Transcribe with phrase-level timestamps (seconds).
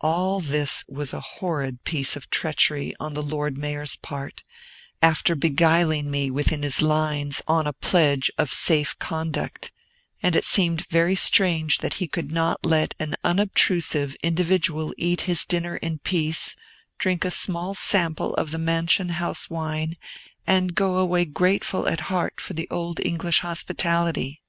[0.00, 4.42] All this was a horrid piece of treachery on the Lord Mayor's part,
[5.00, 9.70] after beguiling me within his lines on a pledge of safe conduct;
[10.20, 15.44] and it seemed very strange that he could not let an unobtrusive individual eat his
[15.44, 16.56] dinner in peace,
[16.98, 19.94] drink a small sample of the Mansion House wine,
[20.44, 24.42] and go away grateful at heart for the old English hospitality.